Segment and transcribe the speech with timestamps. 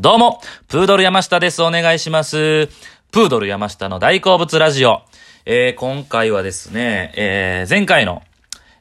[0.00, 1.60] どうも、プードル山下です。
[1.60, 2.68] お願いします。
[3.10, 5.02] プードル山下の大好物ラジオ。
[5.44, 8.22] えー、今回はですね、えー、前回の、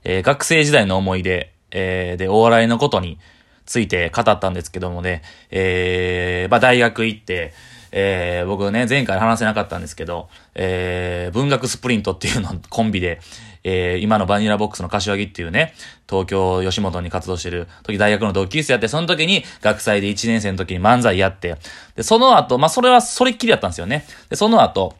[0.03, 3.17] えー、学生時代の思い出、えー、で、お笑いのことに
[3.65, 7.55] ついて語ったんですけどもね、えー、まあ、大学行って、
[7.91, 13.19] えー、僕ね、前回話せなかったんですけど、えー、文学スプリントっていうのコンビで、
[13.63, 15.73] えー、今のバニラボックスの柏木っていうね、
[16.09, 21.57] 東京吉本に活動してる時大学の同級生やって、その時に学祭で1年生の時に漫才やって、
[21.95, 24.05] で、その後、まあ、それはそれっきりだったんですよね。
[24.29, 24.95] で、その後、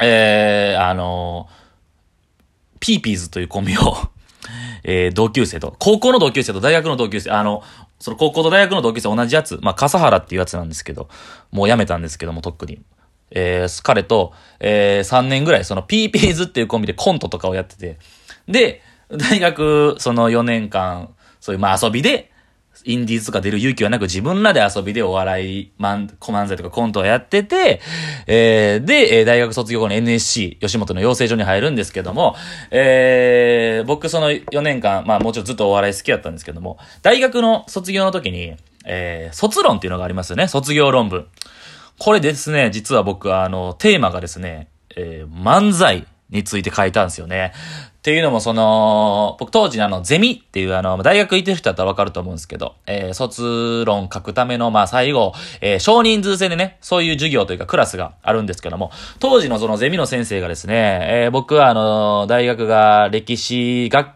[0.00, 1.48] えー、あの
[2.80, 3.96] ピーピーズというコンビを、
[4.84, 7.62] えー、同級生と、高校の同級生と大学の同級生、あの、
[7.98, 11.08] その高校と大学の同級生同じやつ、まあ、笠原っていうやつなんですけど、
[11.50, 12.80] もう辞めたんですけども、特に。
[13.30, 17.98] えー、彼と、えー、3年ぐらい、そのピーピーズっていうコンビでコントとかをやってて、
[18.46, 22.30] で、大学、その4年間、そういう、まあ遊びで、
[22.84, 27.80] インディーズとか出る勇気はなく自分らで遊びでお笑い、漫、小漫才とかコントをやってて、
[28.26, 32.34] えー、で、えー大学卒業後に NSC、吉本の養成所に入るんですけども、
[32.70, 41.26] えー、僕その4年間、まあもちろんずっとお笑い好きだったんですけども、大学の卒業の時に、えー、卒論っていうのがありますよね、卒業論文。
[41.98, 47.52] これですね、実は僕はあの、テーマがですね、えー漫才について書いたんですよね。
[48.08, 64.08] っていうのもその、僕当時あの、ゼミっていうあの、大学行ってる人だったらわかると思うんですけど、えー卒論書くための、まあ最後、えー少人数制でね、そういう授業というかクラスがあるんですけども、当時のそのゼミの先生がですね、えー僕はあの、大学が歴史学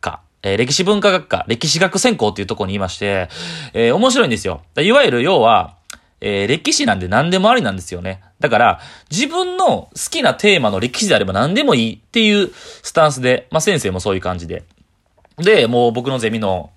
[0.00, 3.28] 科、えー歴史文化学科、歴史学専攻っていうとこにいまして、
[3.74, 4.62] えー面白いんですよ。
[4.78, 5.74] いわゆる要は、
[6.20, 8.22] えー歴史なんで何でもありなんですよね。
[8.42, 12.50] だから、自分の好きなテーマの歴史であれば何でもいいっていう
[12.82, 14.64] スタンスで、まあ先生もそういう感じで。
[15.38, 16.70] で、もう僕のゼミの、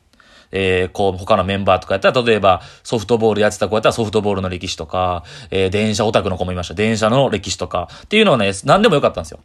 [0.51, 6.75] えー、こう、他のメンバーとかやったら、例えば、ソフトボールやってた子やったらソフトボールの歴史とか、えー、電車オタクの子もいました。
[6.75, 9.39] 電車の歴史とか、っていうのはね、何でもよかったんですよ。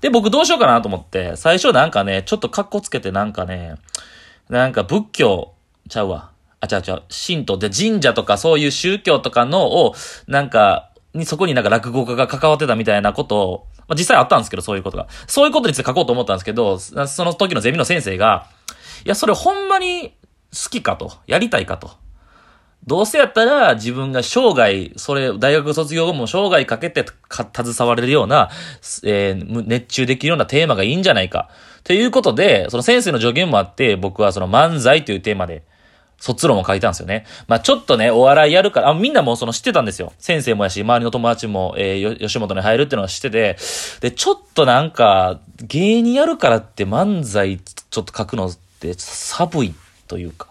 [0.00, 3.74] で、僕どうしようかなと思って、最初なんかね、ちょっと格好つけてなんかね、
[4.48, 5.52] なんか仏教、
[5.88, 6.30] ちゃうわ。
[6.60, 7.02] あ、ちゃうちゃう。
[7.26, 9.94] 神道で神社とかそういう宗教とかのを、
[10.26, 15.06] なんか、に、そこになんか落語家が関わってたみたいなことを、まあ、実際あったんですけど、そういうことが。
[15.26, 18.46] そういうことについて書こうと思ったんですけど、その時のゼミの先生が、
[19.04, 20.16] いや、それほんまに
[20.52, 21.12] 好きかと。
[21.26, 21.90] やりたいかと。
[22.86, 28.50] どうせやったら自分が生涯、それ、大学卒業後も生涯かけてか携われるような、
[29.04, 31.48] えー熱中できるようなテーマがいいんじゃないか。
[31.82, 35.62] ということで、その先生の助言もあって、僕はその漫才というテーマで、
[36.18, 37.26] 卒論を書いたんですよね。
[37.48, 40.12] まあちょっとね、お笑いやるから、あ、みんなもその知ってたんですよ。
[40.18, 43.56] 先生もやし、周りの友達も、えー吉本に入るっていうのは知ってて、
[44.00, 49.74] で、ちょっとなんか、芸人やるからって漫才ちょっと書くのって寒い
[50.08, 50.48] というか、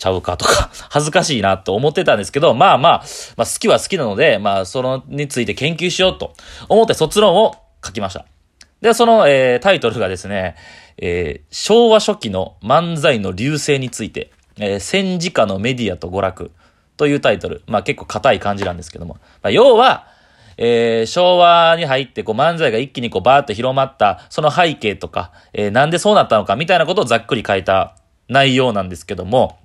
[0.00, 3.04] ちゃうかとか、 恥ずかしいなと思ってたんですけど、まあまあ、
[3.36, 6.32] まあ好きは好きなので、まあそのについて研究しようと
[6.68, 7.54] 思って卒論を
[7.84, 8.24] 書きました。
[8.80, 10.56] で、その、えータイトルがですね、
[10.96, 16.50] えー昭和初期の漫才の流星について、えー戦時下のメディアと娯楽
[16.96, 17.62] というタイトル。
[17.66, 19.14] まあ結構硬い感じなんですけども。
[19.42, 20.06] まあ要は、
[20.56, 27.96] えー昭和に入ってこう漫才が一気にこうバーッと広まった、その背景とか、えーなんでそうなったのかみたいなことをざっくり書いた
[28.28, 29.58] 内容なんですけども、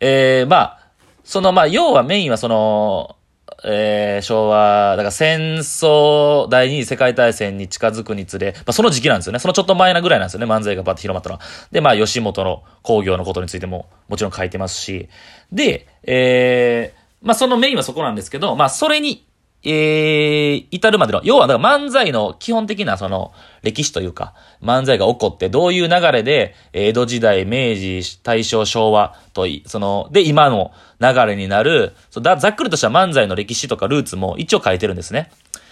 [0.00, 0.78] えー、まあ、
[1.24, 3.15] その、まあ、要はメインはその、
[3.64, 9.38] えー、昭和、だから戦争、第二次世界大戦に近づくにつれ、まあ、その時期なんですよね。
[9.38, 10.46] そのちょっと前なぐらいなんですよね。
[10.46, 11.40] 漫才がバッて広まったのは。
[11.72, 15.08] で、まあ、吉本の工業のことについても、もちろん書いてますし。
[15.52, 19.25] で、えー、まあ、そのメインはそこなんですけど、まあ、それに、
[19.68, 23.32] えー、至るまでの、要は、だから漫才の基本的なその、
[23.62, 24.32] 歴史というか、
[24.62, 35.30] 漫才が起こって、どういう流れで、江戸時代、明治、大正、昭和とい、その、で、今の流れになる、そだざっくりとした漫才の歴史とかルーツも一応書いてるんですね。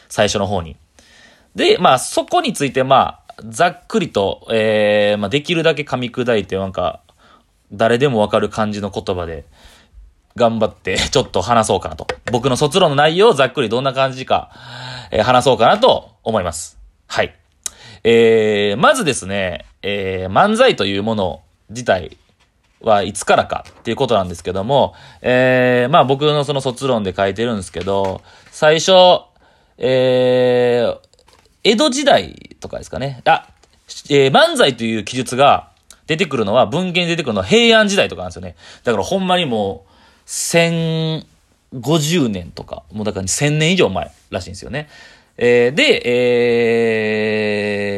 [0.09, 0.77] 最初の方に。
[1.55, 7.01] で、まあ、そこについて、まあ、ざっくりと、えー、まあ、できるだけ噛み砕いて、なんか、
[7.73, 9.45] 誰でもわかる感じの言葉で、
[10.37, 12.07] 頑張って、 ちょっと話そうかなと。
[12.33, 14.51] 僕の卒論の内容をざっくりどんな感じか、
[15.11, 16.79] えー話そうかなと思います。
[17.07, 17.35] はい。
[18.03, 22.17] えー、まずですね、えー、漫才というもの自体
[22.81, 28.93] はいつからかっていうことなんですけども、えー、まあ僕のその卒論で書いてるんですけど、最初、
[29.79, 30.99] えー、
[31.65, 33.23] 江戸時代とかですかね。
[33.25, 33.49] あ、
[34.11, 35.71] えー、漫才という記述が
[36.07, 38.57] 出てくるのは、文献に出てくるのは平安時代とかなんですよね。
[38.85, 39.94] だからほんまにもう、
[40.27, 44.89] 1050年とか、もうだから1000年以上前らしいんですよね。
[45.37, 46.03] えー、で、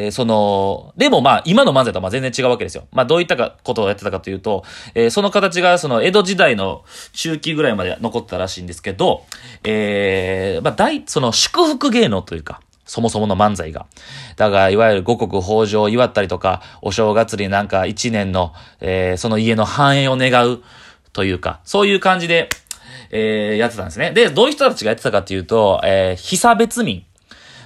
[0.05, 2.87] えー、その、でもまあ、今の漫才とは全然違うわけですよ。
[2.93, 4.64] まあ、どういったかことをやってたかというと、
[4.94, 9.25] えー、その形がその江戸時代の中期ぐらいまで残ったらしいんですけど、
[9.64, 13.87] えー、まあ、大、その祝福芸能というか、そもそもの漫才が。
[14.37, 20.62] だから、いわゆる五穀豊穣を祝ったりとか、お正月になんか一年の、えー、その家の繁栄を願う
[21.17, 22.51] というか、そういう感じで、
[23.11, 24.11] えー、やってたんですね。
[24.11, 27.07] で、どういう人たちがやってたかっていうと、えー、被差別民。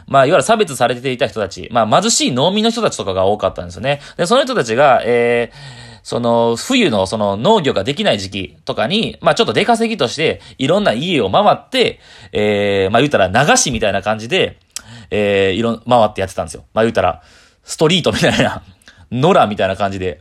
[0.06, 4.00] まあ、いわゆる差別されていた人たち、まあ、貧しい農民の人たちとかが多かったんですよね。
[4.16, 5.56] で、その人たちが、えー、
[6.04, 11.98] その、冬のその農業ができない時期とかに、まあちょっと出稼ぎとして、いろんな家を回って、
[12.32, 14.58] えー、まあ言うたら流しみたいな感じで、
[15.10, 16.64] えー、いろ、回ってやってたんですよ。
[16.72, 17.22] まあ言うたら、
[17.64, 18.62] ストリートみたいな、
[19.10, 20.20] 野良みたいな感じで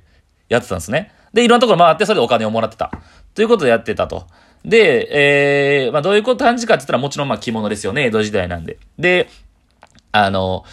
[0.50, 1.12] やってたんですね。
[1.34, 2.92] で、いろんなところ回って、それでお金をもらってた。
[3.40, 4.28] ということでやってたと。
[4.66, 8.78] で、えー、まあどういう感じかって言ったらもちろんまあ着物ですよね、江戸時代なんで。
[8.98, 9.30] で、
[10.12, 10.66] あの、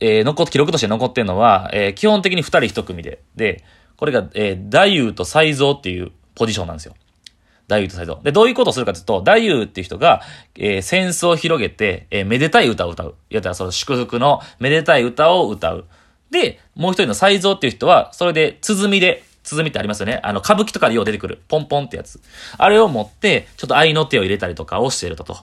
[0.00, 3.22] えー、残、記録として残ってるのは、えー、基本的に二人一組で。
[3.36, 3.62] で、
[3.96, 6.96] これが、えー、太夫と才蔵っていうポジションなんですよ。
[7.68, 8.18] 太夫と才蔵。
[8.24, 10.20] で、どういうことをするかというと、太夫っていう人が、
[10.56, 13.06] えー、センスを広げて、えー、めでたい歌を歌う。
[13.06, 15.84] いわゆるその祝福のめでたい歌を歌う。
[16.32, 20.20] で、もう一人の才蔵っていう人は、それで、鼓で、鼓ってありますよね。
[20.22, 21.42] あの、歌舞伎とかでよう出てくる。
[21.48, 22.20] ポンポンってやつ。
[22.58, 25.36] あれを持って、ちょっと愛の手を入れたりとかをしていると。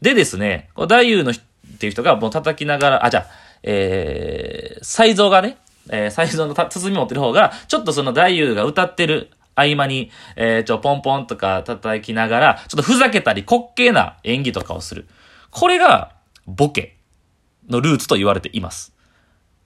[0.00, 1.34] でですね、こ太夫のっ
[1.78, 3.26] ていう人がもう叩きながら、あ、じゃあ、
[3.62, 5.58] えー、才蔵がね、
[5.90, 15.08] えー、才蔵の鼓持ってる方が、ちょっとその太夫が歌ってる合間に、えー、ちょ、ポンポンとか叩きながら、ちょっとふざけたり滑稽な演技とかをする。
[15.50, 16.12] これが、
[16.46, 16.96] ボケ
[17.68, 18.94] のルーツと言われています。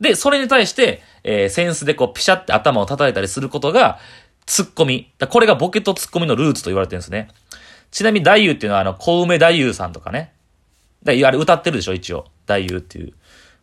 [0.03, 4.01] で、それに対して、えー、センスでこう、ピシャって頭を叩いたりすることが、
[4.47, 5.13] ツッコミ。
[5.31, 7.29] これがボケとツッコミのルーツと言われてるんですね。
[7.93, 10.33] ちなみに、太夫っていうのは、あの、小梅太夫さんとかね。
[11.05, 12.27] だいわゆる歌ってるでしょ、一応。
[12.47, 13.13] 太夫っていう。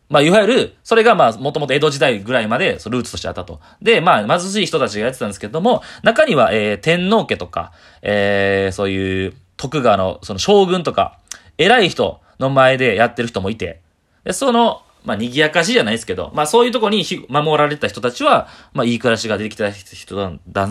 [0.08, 3.60] まあ、いわゆる、それがまあ、もともと江戸時代ぐらいまで、そのルーツとしてあったと。
[3.82, 11.18] で、まあ、貧しい人たちがやってたんですけども、中には、えー、天皇家とか、えー、そういう、徳川の、その将軍とか、
[11.58, 13.82] 偉い人の前でやってる人もいて、
[14.24, 20.16] で、その、まあ、賑やかしじゃないですけど、まあ、そういうとこに守られた人たちは、まあ、いい暮らしができた人
[20.48, 20.68] だ、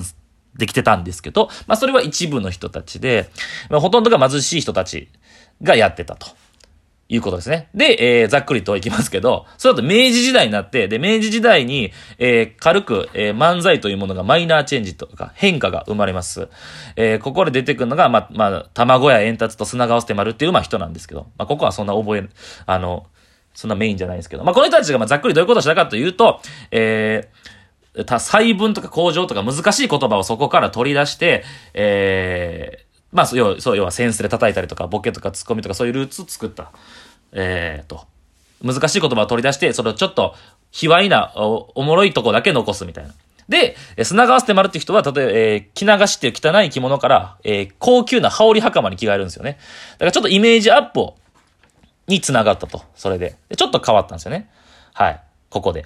[0.58, 3.30] できてたんですけど、まあ、それは一部の人たちで、
[3.70, 5.10] まあ、ほとんどが貧しい人たち
[5.62, 6.28] がやってたと。
[7.12, 7.70] いうことですね。
[7.74, 16.50] で、えー、ざっくりといきますけど、その後明治時代になって、で、明治時代に、えー、軽く、えー、漫才というものがマイナーチェンジとか変化が生まれます。
[16.96, 22.30] えー、ここで出てくるのが、まあ、まあ、卵や円達と砂川捨て丸っていう、まあ、人なんですけど、まあ、ここはそんな覚え、
[22.68, 23.08] あの、
[23.54, 26.42] そんなメインじゃないんですけど、まあ、この人たちが、まあ、ざっくりどういうことをしたかというと、
[26.72, 31.44] えー、た、細分とか工場とか難しい言葉をそこから取り出して、
[31.74, 36.72] えー、まあ、そう、要はセンスで叩いたりとか、ボケとかツッコミとかそういうルーツを作った。
[37.32, 38.06] えー、と。
[38.64, 40.36] 難しい言葉を取り出して、それをちょっと、
[40.72, 43.14] 卑猥なお、おもろいとこだけ残すみたいな。
[43.48, 49.58] で、砂川捨て丸っていう人は、例えば、えー、着流しっていう汚い着物から、えー、高級な羽織袴に着替えるんですよね。
[49.94, 51.16] だからちょっとイメージアップを、
[52.10, 52.82] に繋がったと。
[52.96, 53.38] それで。
[53.48, 54.50] でちょっと変わったんですよね。
[54.94, 55.22] はい。
[55.50, 55.86] ここで。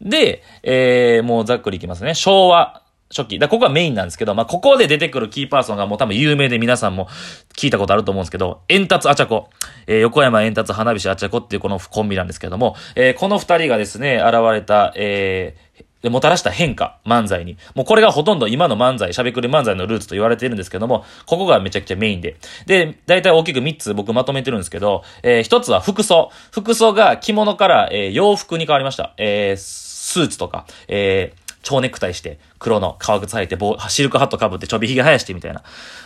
[0.00, 2.14] で、えー、もうざっくりいきますね。
[2.14, 3.38] 昭和初期。
[3.38, 7.08] だここはメインなんですけど、まあ、ここで出てくるキーパーソンがもう多分有名で皆さんも
[7.54, 9.50] 聞いたことあると思うんですけど、エンタツアチャコ。
[9.86, 17.56] えー、横山エンタツ花火師アチャコっていうこのコンビなんですけども、えー、この二人がですね、現れた、えー、でもたらした変化、漫才に。
[17.74, 22.36] もうこれがほとんど今の漫才、しゃべくり漫才のルーツと言われているんですけども、ここがめちゃくちゃメインで。
[22.66, 26.30] で、大体大きく3つ僕まとめてるんですけど、えー、1つは服装。
[26.50, 29.14] 服装が着物から、えー、洋服に変わりました。
[29.16, 33.56] えー、スーツとか、えー、蝶ネクタイして、黒の革靴履いて、
[33.88, 35.62] シルクハット被ってちょびひげ生やしてみたいな。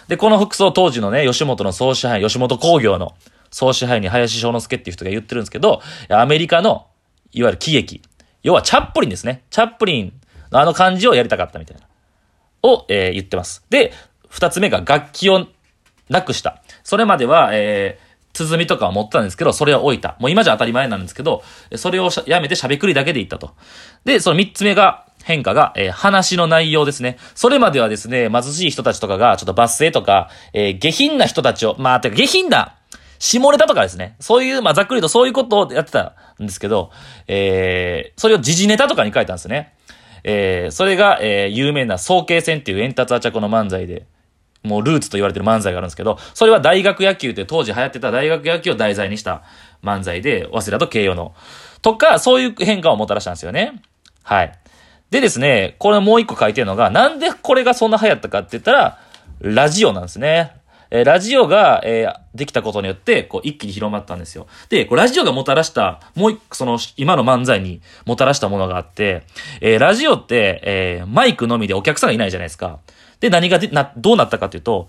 [0.08, 3.14] で、この服装当時のね、吉本の総支配、吉本工業の
[3.50, 5.80] 総支配に林正之助っていう人が言ってるんですけど、
[6.10, 6.86] アメリカの、
[7.32, 8.02] いわゆる喜劇。
[8.46, 9.42] 要はチャップリンですね。
[9.50, 10.12] チャップリン
[10.52, 11.82] のあの感じをやりたかったみたいな。
[12.62, 13.64] を、えー、言ってます。
[13.70, 13.92] で、
[14.28, 15.48] 二つ目が楽器を
[16.08, 16.62] なくした。
[16.84, 20.16] それまでは、えー、鼓とかを持ってたんですけど、それを置いた。
[20.20, 21.42] もう今じゃ当たり前なんですけど、
[21.74, 23.50] それをやめて喋りだけで言ったと。
[24.04, 27.18] で、その三つ目が、変化が、えー、話の内容ですね。
[27.34, 32.76] それまではですね、貧しい人たちとかが、ちょっと罰声とか、えー、下品な人たちを、まあ、てか下品な、
[33.18, 34.16] 下ネタとかですね。
[34.20, 36.90] そういう、まあ、ざっくりとそういうことをやってたんですけど、
[37.26, 39.74] えー、それを時事ネタとかに書いたんですね。
[40.24, 44.06] えー、それが、えー、有名な早慶戦っていうエンタツアチャコの漫才で、
[44.62, 49.44] もうルーツと言われてる漫才があるんですけど、それは大学野球って当時流行ってた大学野球を題材にした
[49.82, 51.34] 漫才で、早稲田と慶応の。
[51.82, 53.80] とか、そういう変化をもたらしたんですよね。
[54.24, 54.52] はい。
[55.10, 58.98] でですね、これもう一個書いてるのが、なんでこれがそんな流行ったかって言ったら、
[59.40, 60.55] ラジオなんですね。
[60.90, 64.46] えーラジオが、えーできたことによって、こう、一気に広まったんですよ。
[64.68, 69.22] で、こうラジオがもたらした、もう一個、その、今の漫才にもたらしたものがあって、
[69.60, 72.78] えーラジオって、えーマイクのみでお客さんがいないじゃないですか。
[73.20, 74.88] で、何がでな、どうなったかというと、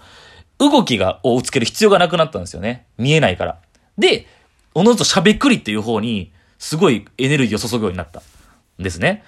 [0.60, 2.86] 動きが、をつける必要がなくなったんですよね。
[2.98, 3.58] 見えないから。
[3.98, 4.28] で、
[4.74, 8.22] おのずと喋くりっていう方に、すごいエネルギーを注ぐようになった。
[8.80, 9.24] ですね。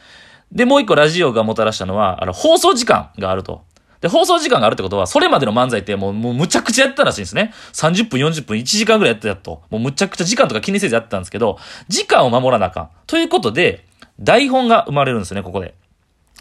[0.52, 3.64] で、もう一個ラジオがもたらしたのは、あの、放送時間があると。
[4.01, 7.53] で、放送時間があるってことは、それまでの漫才ってもう、もうむちゃくちゃやってたらしいんですね。
[7.74, 9.63] 30分、40分、1時間ぐらいやってたと。
[9.70, 12.89] もうむちゃくちゃ時間とか気にせずやってたんですけど、時間を守らなあかん。
[13.08, 13.86] ということで、
[14.20, 15.75] 台本が生まれるんですね、ここで。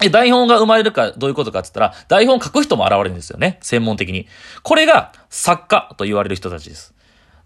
[0.00, 3.58] え、台本が生まれるか、どういうことかって言ったら、台本書く人も現れるんですよね。
[3.62, 4.28] 専門的に。
[4.62, 6.94] これが、作家と言われる人たちです。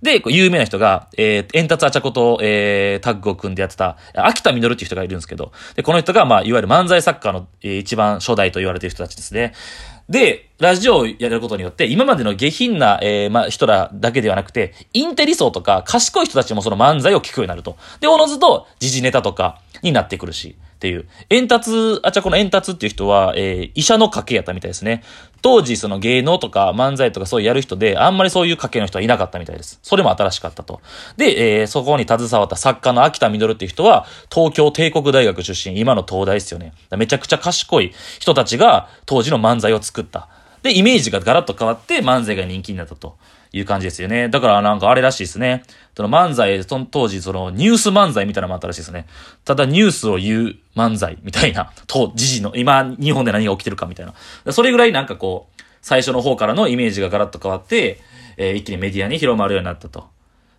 [0.03, 9.55] で、有名な人が、えー、エンタツアチャコと、えー、タッグを組んでやってた、秋田実っていう人がいるんですけど、で、この人が、まあ、いわゆる漫才作家の、えー一番初代と言われている人たちですね。
[10.13, 17.77] で、ラジオをやることによって、今までの下品な、えーま、人らだけではなくて、インテリ層とか賢い人たちもその漫才を聞くようになると。
[17.99, 21.09] で、おのずと、時事ネタとかになってくるし、っていう。
[21.31, 25.03] エンタツ、あちゃこのエンタツっていう人は、えー医者の家系やったみたいですね。
[25.41, 29.81] 当時、その芸能とか漫才とかそういうやる人で、あんまりそういう家系の人はいなかったみたいです。
[29.83, 30.81] それも新しかったと。
[31.17, 36.73] で、えーそこに携わった作家の秋田実っていう人は、東京帝国大学出身、今の東大ですよね。
[36.97, 40.29] めちゃくちゃ賢い人たちが当時の漫才を作った。
[40.63, 43.17] で、イメージがガラッと変わって漫才が人気になったと
[43.53, 44.29] いう感じですよね。
[44.29, 45.65] だからなんかあれらしいですね。
[45.97, 49.07] その漫才、その当時そのニュース漫才みたいなのもあったらしいですね。
[49.45, 54.53] ただニュースを言う漫才みたいな、と、時事の、今日本で何が起きてるかみたいな。
[54.53, 58.01] それぐらいなんかこう、最初の方からのイメージがガラッと変わって、
[58.37, 60.09] えー一気にメディアに広まるようになったと。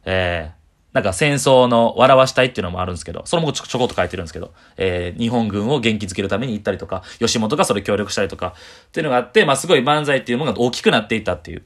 [0.06, 0.63] えー
[0.94, 8.54] なんか戦争の笑わしたいっていうのもあるんですけど、それもちょちょこっと書いてるんですけど、えー日本軍を元気づけるために行ったりとか、吉本がそれ協力したりとか、
[8.88, 11.64] っていうのがあって、まあすごい漫才っていうものが大きくなっていったっていう。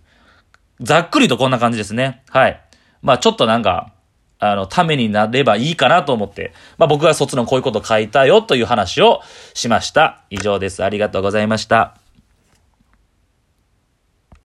[0.79, 2.23] ざっくりとこんな感じですね。
[2.29, 2.61] はい。
[3.01, 3.93] まあちょっとなんか、
[4.39, 9.21] あの、ためになればいいかなと思って、まあ僕が卒論こういうこと書いたよという話を
[9.53, 10.21] しました。
[10.29, 10.83] 以上です。
[10.83, 12.06] ありがとうございました。